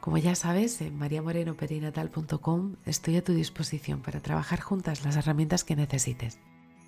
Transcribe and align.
Como 0.00 0.16
ya 0.16 0.34
sabes, 0.34 0.80
en 0.80 0.96
mariamorenoperinatal.com 0.96 2.76
estoy 2.86 3.16
a 3.16 3.24
tu 3.24 3.34
disposición 3.34 4.00
para 4.00 4.20
trabajar 4.20 4.60
juntas 4.60 5.04
las 5.04 5.16
herramientas 5.16 5.62
que 5.62 5.76
necesites, 5.76 6.38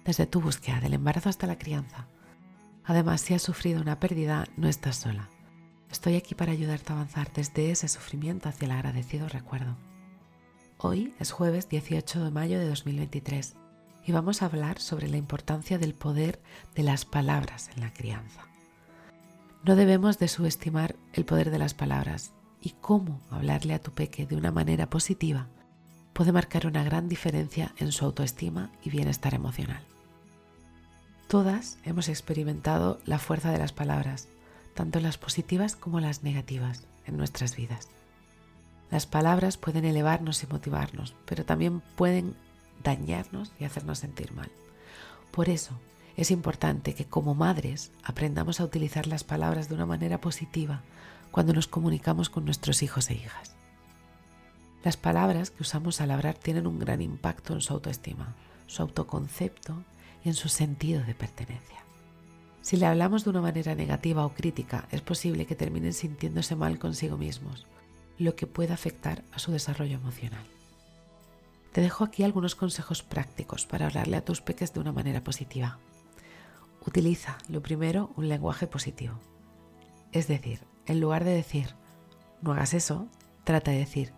desde 0.04 0.26
tu 0.26 0.40
búsqueda 0.40 0.80
del 0.80 0.94
embarazo 0.94 1.28
hasta 1.28 1.46
la 1.46 1.58
crianza. 1.58 2.06
Además, 2.84 3.20
si 3.20 3.34
has 3.34 3.42
sufrido 3.42 3.82
una 3.82 4.00
pérdida, 4.00 4.46
no 4.56 4.66
estás 4.66 4.96
sola. 4.96 5.28
Estoy 5.90 6.16
aquí 6.16 6.34
para 6.34 6.52
ayudarte 6.52 6.90
a 6.90 6.96
avanzar 6.96 7.30
desde 7.34 7.70
ese 7.70 7.86
sufrimiento 7.86 8.48
hacia 8.48 8.64
el 8.64 8.72
agradecido 8.72 9.28
recuerdo. 9.28 9.76
Hoy 10.78 11.14
es 11.20 11.32
jueves 11.32 11.68
18 11.68 12.24
de 12.24 12.30
mayo 12.30 12.58
de 12.58 12.66
2023 12.66 13.56
y 14.06 14.12
vamos 14.12 14.40
a 14.40 14.46
hablar 14.46 14.80
sobre 14.80 15.08
la 15.08 15.18
importancia 15.18 15.76
del 15.76 15.92
poder 15.92 16.40
de 16.74 16.82
las 16.82 17.04
palabras 17.04 17.68
en 17.74 17.82
la 17.82 17.92
crianza. 17.92 18.46
No 19.64 19.76
debemos 19.76 20.18
de 20.18 20.28
subestimar 20.28 20.96
el 21.12 21.26
poder 21.26 21.50
de 21.50 21.58
las 21.58 21.74
palabras 21.74 22.32
y 22.62 22.70
cómo 22.80 23.20
hablarle 23.30 23.74
a 23.74 23.80
tu 23.80 23.90
peque 23.90 24.24
de 24.24 24.36
una 24.36 24.52
manera 24.52 24.88
positiva 24.88 25.48
puede 26.12 26.32
marcar 26.32 26.66
una 26.66 26.84
gran 26.84 27.08
diferencia 27.08 27.74
en 27.76 27.90
su 27.90 28.04
autoestima 28.04 28.70
y 28.82 28.90
bienestar 28.90 29.34
emocional. 29.34 29.82
Todas 31.26 31.78
hemos 31.84 32.08
experimentado 32.08 32.98
la 33.06 33.18
fuerza 33.18 33.50
de 33.50 33.58
las 33.58 33.72
palabras, 33.72 34.28
tanto 34.74 35.00
las 35.00 35.18
positivas 35.18 35.76
como 35.76 36.00
las 36.00 36.22
negativas, 36.22 36.84
en 37.06 37.16
nuestras 37.16 37.56
vidas. 37.56 37.88
Las 38.90 39.06
palabras 39.06 39.56
pueden 39.56 39.84
elevarnos 39.84 40.42
y 40.42 40.46
motivarnos, 40.46 41.14
pero 41.24 41.44
también 41.44 41.80
pueden 41.96 42.34
dañarnos 42.84 43.52
y 43.58 43.64
hacernos 43.64 43.98
sentir 43.98 44.32
mal. 44.32 44.50
Por 45.30 45.48
eso 45.48 45.72
es 46.16 46.30
importante 46.30 46.94
que 46.94 47.06
como 47.06 47.34
madres 47.34 47.90
aprendamos 48.04 48.60
a 48.60 48.64
utilizar 48.64 49.06
las 49.06 49.24
palabras 49.24 49.68
de 49.68 49.74
una 49.74 49.86
manera 49.86 50.20
positiva 50.20 50.82
cuando 51.32 51.52
nos 51.52 51.66
comunicamos 51.66 52.30
con 52.30 52.44
nuestros 52.44 52.84
hijos 52.84 53.10
e 53.10 53.14
hijas. 53.14 53.56
Las 54.84 54.96
palabras 54.96 55.50
que 55.50 55.62
usamos 55.62 56.00
al 56.00 56.12
hablar 56.12 56.34
tienen 56.34 56.66
un 56.66 56.78
gran 56.78 57.02
impacto 57.02 57.54
en 57.54 57.60
su 57.60 57.72
autoestima, 57.72 58.36
su 58.68 58.82
autoconcepto 58.82 59.82
y 60.24 60.28
en 60.28 60.34
su 60.34 60.48
sentido 60.48 61.02
de 61.02 61.14
pertenencia. 61.14 61.82
Si 62.60 62.76
le 62.76 62.86
hablamos 62.86 63.24
de 63.24 63.30
una 63.30 63.40
manera 63.40 63.74
negativa 63.74 64.24
o 64.24 64.34
crítica, 64.34 64.86
es 64.92 65.00
posible 65.00 65.46
que 65.46 65.56
terminen 65.56 65.92
sintiéndose 65.92 66.54
mal 66.54 66.78
consigo 66.78 67.16
mismos, 67.16 67.66
lo 68.18 68.36
que 68.36 68.46
puede 68.46 68.72
afectar 68.72 69.24
a 69.32 69.38
su 69.38 69.50
desarrollo 69.50 69.96
emocional. 69.96 70.46
Te 71.72 71.80
dejo 71.80 72.04
aquí 72.04 72.22
algunos 72.22 72.54
consejos 72.54 73.02
prácticos 73.02 73.66
para 73.66 73.86
hablarle 73.86 74.16
a 74.16 74.24
tus 74.24 74.42
peques 74.42 74.74
de 74.74 74.80
una 74.80 74.92
manera 74.92 75.24
positiva. 75.24 75.78
Utiliza, 76.86 77.38
lo 77.48 77.62
primero, 77.62 78.12
un 78.16 78.28
lenguaje 78.28 78.66
positivo. 78.66 79.14
Es 80.12 80.28
decir, 80.28 80.60
en 80.86 81.00
lugar 81.00 81.24
de 81.24 81.32
decir, 81.32 81.74
no 82.40 82.52
hagas 82.52 82.74
eso, 82.74 83.06
trata 83.44 83.70
de 83.70 83.78
decir, 83.78 84.12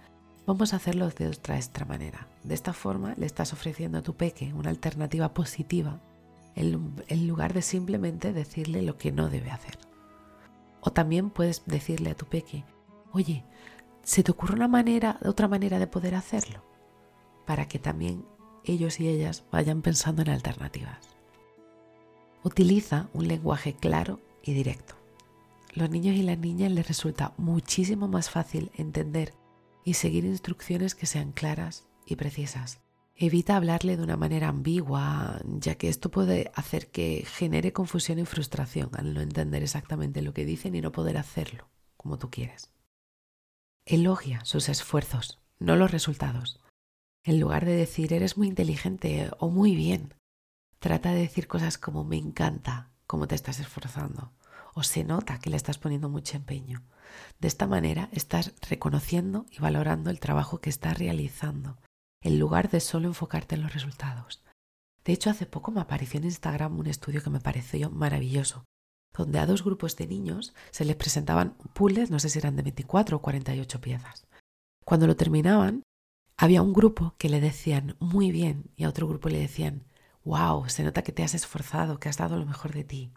vamos 0.46 0.72
a 0.72 0.76
hacerlo 0.76 1.08
de 1.10 1.28
otra 1.28 1.56
extra 1.56 1.84
manera. 1.84 2.28
De 2.42 2.54
esta 2.54 2.72
forma 2.72 3.14
le 3.16 3.26
estás 3.26 3.52
ofreciendo 3.52 3.98
a 3.98 4.02
tu 4.02 4.14
peque 4.14 4.52
una 4.54 4.70
alternativa 4.70 5.34
positiva 5.34 6.00
en 6.56 7.26
lugar 7.26 7.52
de 7.52 7.62
simplemente 7.62 8.32
decirle 8.32 8.82
lo 8.82 8.96
que 8.96 9.12
no 9.12 9.28
debe 9.28 9.50
hacer. 9.50 9.78
O 10.80 10.92
también 10.92 11.30
puedes 11.30 11.62
decirle 11.66 12.10
a 12.10 12.16
tu 12.16 12.26
peque, 12.26 12.64
oye, 13.12 13.44
¿se 14.02 14.22
te 14.22 14.30
ocurre 14.30 14.54
una 14.54 14.68
manera, 14.68 15.18
otra 15.24 15.48
manera 15.48 15.78
de 15.78 15.86
poder 15.86 16.14
hacerlo? 16.14 16.62
Para 17.44 17.66
que 17.66 17.78
también 17.78 18.24
ellos 18.64 19.00
y 19.00 19.08
ellas 19.08 19.44
vayan 19.50 19.82
pensando 19.82 20.22
en 20.22 20.30
alternativas. 20.30 21.16
Utiliza 22.42 23.08
un 23.12 23.28
lenguaje 23.28 23.74
claro 23.74 24.20
y 24.42 24.52
directo 24.52 25.03
los 25.74 25.90
niños 25.90 26.14
y 26.14 26.22
las 26.22 26.38
niñas 26.38 26.70
les 26.70 26.86
resulta 26.86 27.34
muchísimo 27.36 28.06
más 28.06 28.30
fácil 28.30 28.70
entender 28.74 29.34
y 29.84 29.94
seguir 29.94 30.24
instrucciones 30.24 30.94
que 30.94 31.06
sean 31.06 31.32
claras 31.32 31.86
y 32.06 32.16
precisas. 32.16 32.80
Evita 33.16 33.56
hablarle 33.56 33.96
de 33.96 34.02
una 34.02 34.16
manera 34.16 34.48
ambigua, 34.48 35.40
ya 35.44 35.76
que 35.76 35.88
esto 35.88 36.10
puede 36.10 36.50
hacer 36.54 36.90
que 36.90 37.24
genere 37.26 37.72
confusión 37.72 38.18
y 38.18 38.24
frustración 38.24 38.90
al 38.94 39.14
no 39.14 39.20
entender 39.20 39.62
exactamente 39.62 40.22
lo 40.22 40.32
que 40.32 40.44
dicen 40.44 40.74
y 40.74 40.80
no 40.80 40.92
poder 40.92 41.16
hacerlo 41.16 41.68
como 41.96 42.18
tú 42.18 42.30
quieres. 42.30 42.70
Elogia 43.84 44.44
sus 44.44 44.68
esfuerzos, 44.68 45.40
no 45.58 45.76
los 45.76 45.90
resultados. 45.90 46.60
En 47.24 47.40
lugar 47.40 47.64
de 47.64 47.76
decir 47.76 48.12
eres 48.12 48.36
muy 48.36 48.48
inteligente 48.48 49.30
o 49.38 49.48
muy 49.48 49.74
bien, 49.74 50.14
trata 50.78 51.12
de 51.12 51.20
decir 51.20 51.46
cosas 51.46 51.78
como 51.78 52.04
me 52.04 52.16
encanta 52.16 52.90
cómo 53.06 53.26
te 53.26 53.34
estás 53.34 53.60
esforzando 53.60 54.32
o 54.74 54.82
se 54.82 55.04
nota 55.04 55.38
que 55.38 55.50
le 55.50 55.56
estás 55.56 55.78
poniendo 55.78 56.08
mucho 56.08 56.36
empeño. 56.36 56.82
De 57.38 57.48
esta 57.48 57.66
manera 57.66 58.08
estás 58.12 58.52
reconociendo 58.68 59.46
y 59.50 59.58
valorando 59.60 60.10
el 60.10 60.20
trabajo 60.20 60.60
que 60.60 60.70
estás 60.70 60.98
realizando, 60.98 61.78
en 62.22 62.38
lugar 62.38 62.70
de 62.70 62.80
solo 62.80 63.08
enfocarte 63.08 63.54
en 63.54 63.62
los 63.62 63.72
resultados. 63.72 64.42
De 65.04 65.12
hecho, 65.12 65.30
hace 65.30 65.46
poco 65.46 65.70
me 65.70 65.80
apareció 65.80 66.18
en 66.18 66.24
Instagram 66.24 66.78
un 66.78 66.86
estudio 66.86 67.22
que 67.22 67.30
me 67.30 67.40
pareció 67.40 67.90
maravilloso, 67.90 68.64
donde 69.16 69.38
a 69.38 69.46
dos 69.46 69.62
grupos 69.62 69.96
de 69.96 70.06
niños 70.06 70.54
se 70.70 70.84
les 70.84 70.96
presentaban 70.96 71.56
puzzles, 71.74 72.10
no 72.10 72.18
sé 72.18 72.28
si 72.28 72.38
eran 72.38 72.56
de 72.56 72.62
24 72.62 73.16
o 73.16 73.22
48 73.22 73.80
piezas. 73.80 74.26
Cuando 74.84 75.06
lo 75.06 75.16
terminaban, 75.16 75.82
había 76.36 76.62
un 76.62 76.72
grupo 76.72 77.14
que 77.18 77.28
le 77.28 77.40
decían 77.40 77.96
muy 78.00 78.32
bien 78.32 78.70
y 78.76 78.84
a 78.84 78.88
otro 78.88 79.06
grupo 79.06 79.28
le 79.28 79.38
decían, 79.38 79.84
wow, 80.24 80.68
se 80.68 80.82
nota 80.82 81.02
que 81.02 81.12
te 81.12 81.22
has 81.22 81.34
esforzado, 81.34 82.00
que 82.00 82.08
has 82.08 82.16
dado 82.16 82.36
lo 82.36 82.46
mejor 82.46 82.72
de 82.72 82.84
ti. 82.84 83.12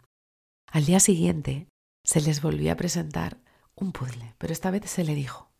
Al 0.70 0.84
día 0.84 1.00
siguiente 1.00 1.68
se 2.04 2.20
les 2.20 2.42
volvió 2.42 2.72
a 2.72 2.76
presentar 2.76 3.40
un 3.74 3.92
puzzle, 3.92 4.34
pero 4.38 4.52
esta 4.52 4.70
vez 4.70 4.90
se 4.90 5.02
le 5.02 5.14
dijo, 5.14 5.50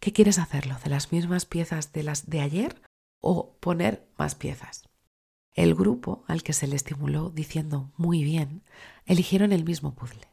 ¿qué 0.00 0.12
quieres 0.12 0.38
hacerlo? 0.38 0.76
¿De 0.82 0.90
las 0.90 1.12
mismas 1.12 1.46
piezas 1.46 1.92
de 1.92 2.02
las 2.02 2.28
de 2.28 2.40
ayer 2.40 2.82
o 3.20 3.56
poner 3.60 4.08
más 4.18 4.34
piezas? 4.34 4.88
El 5.52 5.74
grupo 5.74 6.24
al 6.26 6.42
que 6.42 6.52
se 6.52 6.66
le 6.66 6.76
estimuló 6.76 7.30
diciendo 7.30 7.92
muy 7.96 8.24
bien, 8.24 8.64
eligieron 9.06 9.52
el 9.52 9.64
mismo 9.64 9.94
puzzle. 9.94 10.28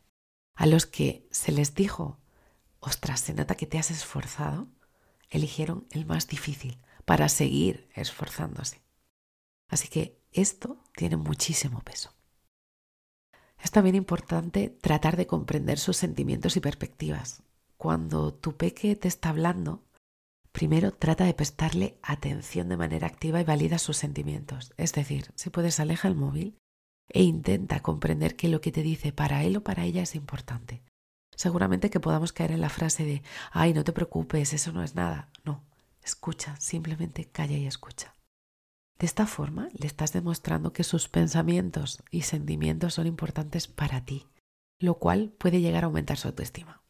A 0.55 0.65
los 0.65 0.85
que 0.85 1.27
se 1.31 1.51
les 1.51 1.75
dijo, 1.75 2.19
ostras, 2.79 3.19
se 3.19 3.33
nota 3.33 3.55
que 3.55 3.67
te 3.67 3.77
has 3.77 3.91
esforzado, 3.91 4.69
eligieron 5.29 5.87
el 5.91 6.05
más 6.05 6.27
difícil 6.27 6.79
para 7.05 7.29
seguir 7.29 7.89
esforzándose. 7.93 8.81
Así 9.67 9.87
que 9.87 10.19
esto 10.31 10.83
tiene 10.95 11.17
muchísimo 11.17 11.81
peso. 11.81 12.15
Es 13.61 13.71
también 13.71 13.95
importante 13.95 14.69
tratar 14.69 15.17
de 15.17 15.27
comprender 15.27 15.79
sus 15.79 15.97
sentimientos 15.97 16.57
y 16.57 16.59
perspectivas. 16.59 17.43
Cuando 17.77 18.33
tu 18.33 18.55
peque 18.55 18.95
te 18.95 19.07
está 19.07 19.29
hablando, 19.29 19.83
primero 20.51 20.91
trata 20.91 21.25
de 21.25 21.33
prestarle 21.33 21.97
atención 22.01 22.69
de 22.69 22.77
manera 22.77 23.07
activa 23.07 23.41
y 23.41 23.43
valida 23.43 23.77
sus 23.77 23.97
sentimientos. 23.97 24.73
Es 24.77 24.93
decir, 24.93 25.31
si 25.35 25.49
puedes 25.49 25.79
aleja 25.79 26.07
el 26.07 26.15
móvil 26.15 26.57
e 27.09 27.23
intenta 27.23 27.81
comprender 27.81 28.35
que 28.35 28.47
lo 28.47 28.61
que 28.61 28.71
te 28.71 28.81
dice 28.81 29.11
para 29.11 29.43
él 29.43 29.57
o 29.57 29.63
para 29.63 29.83
ella 29.83 30.03
es 30.03 30.15
importante. 30.15 30.81
Seguramente 31.35 31.89
que 31.89 31.99
podamos 31.99 32.31
caer 32.31 32.51
en 32.51 32.61
la 32.61 32.69
frase 32.69 33.03
de, 33.03 33.23
ay, 33.51 33.73
no 33.73 33.83
te 33.83 33.91
preocupes, 33.91 34.53
eso 34.53 34.71
no 34.71 34.83
es 34.83 34.95
nada. 34.95 35.29
No, 35.43 35.63
escucha, 36.01 36.55
simplemente 36.59 37.25
calla 37.25 37.57
y 37.57 37.67
escucha. 37.67 38.14
De 38.99 39.05
esta 39.05 39.27
forma 39.27 39.67
le 39.73 39.87
estás 39.87 40.13
demostrando 40.13 40.71
que 40.71 40.83
sus 40.83 41.09
pensamientos 41.09 42.01
y 42.11 42.21
sentimientos 42.21 42.93
son 42.93 43.07
importantes 43.07 43.67
para 43.67 44.05
ti, 44.05 44.27
lo 44.79 44.99
cual 44.99 45.33
puede 45.37 45.61
llegar 45.61 45.83
a 45.83 45.87
aumentar 45.87 46.17
su 46.17 46.29
autoestima. 46.29 46.81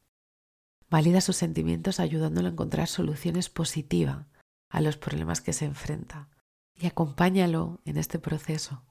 Valida 0.90 1.20
sus 1.22 1.36
sentimientos 1.36 2.00
ayudándolo 2.00 2.48
a 2.48 2.52
encontrar 2.52 2.88
soluciones 2.88 3.50
positivas 3.50 4.28
a 4.70 4.82
los 4.82 4.98
problemas 4.98 5.42
que 5.42 5.54
se 5.54 5.66
enfrenta 5.66 6.30
y 6.76 6.86
acompáñalo 6.86 7.82
en 7.86 7.98
este 7.98 8.20
proceso, 8.20 8.84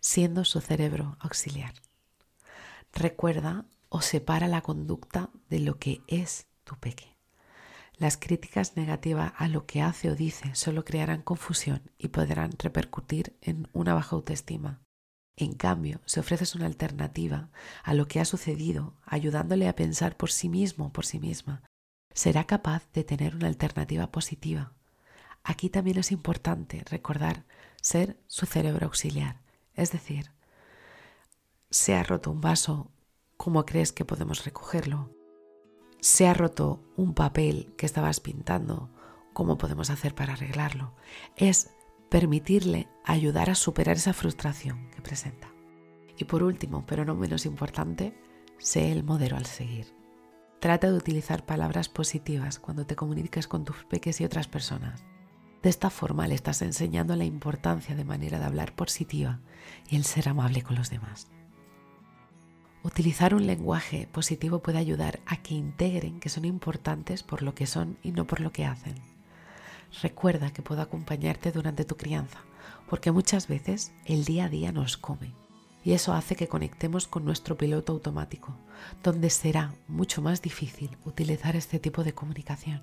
siendo 0.00 0.44
su 0.44 0.60
cerebro 0.60 1.16
auxiliar. 1.20 1.74
Recuerda 2.92 3.64
o 3.88 4.02
separa 4.02 4.48
la 4.48 4.60
conducta 4.60 5.30
de 5.48 5.60
lo 5.60 5.78
que 5.78 6.02
es 6.08 6.46
tu 6.64 6.76
peque. 6.76 7.16
Las 8.00 8.16
críticas 8.16 8.78
negativas 8.78 9.34
a 9.36 9.46
lo 9.46 9.66
que 9.66 9.82
hace 9.82 10.08
o 10.08 10.16
dice 10.16 10.54
solo 10.54 10.86
crearán 10.86 11.20
confusión 11.20 11.82
y 11.98 12.08
podrán 12.08 12.52
repercutir 12.58 13.36
en 13.42 13.68
una 13.74 13.92
baja 13.92 14.16
autoestima. 14.16 14.80
En 15.36 15.52
cambio, 15.52 16.00
si 16.06 16.18
ofreces 16.18 16.54
una 16.54 16.64
alternativa 16.64 17.50
a 17.84 17.92
lo 17.92 18.08
que 18.08 18.18
ha 18.18 18.24
sucedido, 18.24 18.94
ayudándole 19.04 19.68
a 19.68 19.76
pensar 19.76 20.16
por 20.16 20.30
sí 20.30 20.48
mismo 20.48 20.86
o 20.86 20.92
por 20.94 21.04
sí 21.04 21.20
misma, 21.20 21.62
será 22.14 22.44
capaz 22.44 22.90
de 22.94 23.04
tener 23.04 23.36
una 23.36 23.48
alternativa 23.48 24.10
positiva. 24.10 24.72
aquí 25.44 25.68
también 25.68 25.98
es 25.98 26.10
importante 26.10 26.82
recordar 26.86 27.44
ser 27.82 28.18
su 28.28 28.46
cerebro 28.46 28.86
auxiliar. 28.86 29.42
Es 29.74 29.92
decir, 29.92 30.30
se 31.68 31.94
ha 31.94 32.02
roto 32.02 32.30
un 32.30 32.40
vaso, 32.40 32.90
¿cómo 33.36 33.66
crees 33.66 33.92
que 33.92 34.06
podemos 34.06 34.46
recogerlo? 34.46 35.19
Se 36.00 36.26
ha 36.26 36.34
roto 36.34 36.82
un 36.96 37.12
papel 37.14 37.74
que 37.76 37.84
estabas 37.84 38.20
pintando, 38.20 38.88
¿cómo 39.34 39.58
podemos 39.58 39.90
hacer 39.90 40.14
para 40.14 40.32
arreglarlo? 40.32 40.94
Es 41.36 41.70
permitirle 42.08 42.88
ayudar 43.04 43.50
a 43.50 43.54
superar 43.54 43.96
esa 43.96 44.14
frustración 44.14 44.90
que 44.90 45.02
presenta. 45.02 45.52
Y 46.16 46.24
por 46.24 46.42
último, 46.42 46.84
pero 46.86 47.04
no 47.04 47.14
menos 47.14 47.44
importante, 47.44 48.18
sé 48.58 48.92
el 48.92 49.04
modelo 49.04 49.36
al 49.36 49.46
seguir. 49.46 49.94
Trata 50.58 50.90
de 50.90 50.96
utilizar 50.96 51.44
palabras 51.46 51.88
positivas 51.88 52.58
cuando 52.58 52.86
te 52.86 52.96
comuniques 52.96 53.46
con 53.46 53.64
tus 53.64 53.84
peques 53.84 54.20
y 54.20 54.24
otras 54.24 54.48
personas. 54.48 55.04
De 55.62 55.68
esta 55.68 55.90
forma 55.90 56.26
le 56.26 56.34
estás 56.34 56.62
enseñando 56.62 57.16
la 57.16 57.24
importancia 57.24 57.94
de 57.94 58.04
manera 58.04 58.38
de 58.38 58.46
hablar 58.46 58.74
positiva 58.74 59.40
y 59.88 59.96
el 59.96 60.04
ser 60.04 60.28
amable 60.28 60.62
con 60.62 60.76
los 60.76 60.88
demás. 60.88 61.28
Utilizar 62.82 63.34
un 63.34 63.46
lenguaje 63.46 64.08
positivo 64.10 64.60
puede 64.60 64.78
ayudar 64.78 65.20
a 65.26 65.36
que 65.36 65.54
integren 65.54 66.18
que 66.18 66.30
son 66.30 66.46
importantes 66.46 67.22
por 67.22 67.42
lo 67.42 67.54
que 67.54 67.66
son 67.66 67.98
y 68.02 68.12
no 68.12 68.26
por 68.26 68.40
lo 68.40 68.52
que 68.52 68.64
hacen. 68.64 68.94
Recuerda 70.02 70.50
que 70.50 70.62
puedo 70.62 70.80
acompañarte 70.80 71.52
durante 71.52 71.84
tu 71.84 71.96
crianza, 71.96 72.38
porque 72.88 73.10
muchas 73.10 73.48
veces 73.48 73.92
el 74.06 74.24
día 74.24 74.46
a 74.46 74.48
día 74.48 74.72
nos 74.72 74.96
come 74.96 75.34
y 75.84 75.92
eso 75.92 76.12
hace 76.12 76.36
que 76.36 76.48
conectemos 76.48 77.06
con 77.06 77.24
nuestro 77.24 77.56
piloto 77.56 77.92
automático, 77.92 78.54
donde 79.02 79.30
será 79.30 79.74
mucho 79.88 80.22
más 80.22 80.42
difícil 80.42 80.96
utilizar 81.04 81.56
este 81.56 81.78
tipo 81.78 82.04
de 82.04 82.14
comunicación. 82.14 82.82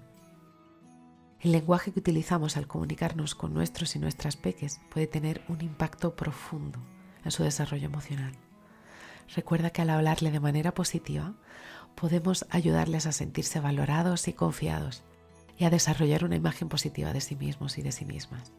El 1.40 1.52
lenguaje 1.52 1.92
que 1.92 2.00
utilizamos 2.00 2.58
al 2.58 2.68
comunicarnos 2.68 3.36
con 3.36 3.54
nuestros 3.54 3.96
y 3.96 4.00
nuestras 4.00 4.36
peques 4.36 4.80
puede 4.92 5.06
tener 5.06 5.44
un 5.48 5.62
impacto 5.62 6.16
profundo 6.16 6.80
en 7.24 7.32
su 7.32 7.44
desarrollo 7.44 7.86
emocional. 7.86 8.34
Recuerda 9.36 9.70
que 9.72 9.82
al 9.82 9.90
hablarle 9.90 10.32
de 10.32 10.40
manera 10.40 10.74
positiva 10.74 11.34
podemos 11.96 12.46
ayudarles 12.50 13.06
a 13.06 13.12
sentirse 13.12 13.60
valorados 13.60 14.28
y 14.28 14.34
confiados 14.34 15.04
y 15.58 15.66
a 15.66 15.70
desarrollar 15.70 16.24
una 16.24 16.36
imagen 16.36 16.70
positiva 16.70 17.14
de 17.14 17.22
sí 17.22 17.36
mismos 17.36 17.78
y 17.78 17.82
de 17.82 17.92
sí 17.92 18.06
mismas. 18.06 18.52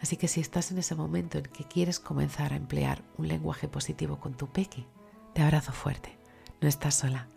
Así 0.00 0.16
que 0.16 0.28
si 0.28 0.40
estás 0.40 0.70
en 0.70 0.78
ese 0.78 0.94
momento 0.94 1.38
en 1.38 1.44
que 1.44 1.64
quieres 1.64 1.98
comenzar 1.98 2.52
a 2.52 2.56
emplear 2.56 3.02
un 3.16 3.28
lenguaje 3.28 3.68
positivo 3.68 4.20
con 4.20 4.34
tu 4.34 4.48
peque, 4.48 4.86
te 5.32 5.42
abrazo 5.42 5.72
fuerte, 5.72 6.18
no 6.60 6.68
estás 6.68 6.94
sola. 6.96 7.28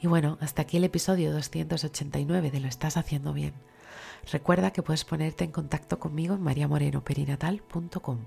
Y 0.00 0.06
bueno, 0.06 0.38
hasta 0.40 0.62
aquí 0.62 0.76
el 0.76 0.84
episodio 0.84 1.32
289 1.32 2.50
de 2.50 2.60
Lo 2.60 2.68
estás 2.68 2.96
haciendo 2.96 3.32
bien. 3.32 3.54
Recuerda 4.30 4.70
que 4.70 4.82
puedes 4.82 5.04
ponerte 5.04 5.44
en 5.44 5.50
contacto 5.50 5.98
conmigo 5.98 6.36
en 6.36 6.42
mariamorenoperinatal.com. 6.42 8.18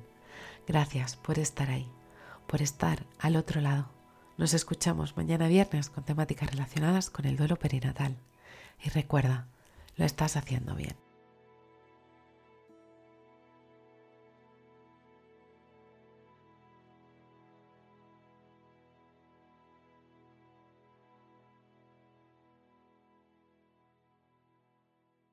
Gracias 0.67 1.15
por 1.15 1.39
estar 1.39 1.69
ahí, 1.69 1.89
por 2.47 2.61
estar 2.61 3.05
al 3.19 3.35
otro 3.35 3.61
lado. 3.61 3.89
Nos 4.37 4.53
escuchamos 4.53 5.15
mañana 5.17 5.47
viernes 5.47 5.89
con 5.89 6.03
temáticas 6.03 6.49
relacionadas 6.49 7.09
con 7.09 7.25
el 7.25 7.37
duelo 7.37 7.57
perinatal. 7.57 8.17
Y 8.83 8.89
recuerda, 8.89 9.47
lo 9.95 10.05
estás 10.05 10.35
haciendo 10.35 10.75
bien. 10.75 11.02